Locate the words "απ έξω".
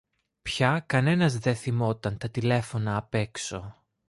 2.97-3.83